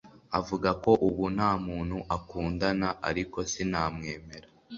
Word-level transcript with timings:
Avuga 0.39 0.69
ko 0.83 0.91
ubu 1.07 1.23
nta 1.35 1.51
muntu 1.65 1.97
akundana 2.15 2.87
ariko 3.09 3.37
sinamwemera 3.51 4.47